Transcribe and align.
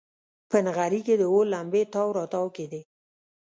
په 0.49 0.57
نغري 0.65 1.01
کې 1.05 1.15
د 1.17 1.23
اور 1.31 1.45
لمبې 1.53 1.83
تاو 1.93 2.09
راتاو 2.17 2.47
کېدې. 2.57 2.81